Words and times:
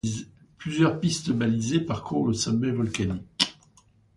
Plusieurs 0.57 0.99
pistes 0.99 1.29
balisées 1.31 1.79
parcourent 1.81 2.25
le 2.25 2.33
sommet 2.33 2.71
volcanique. 2.71 3.55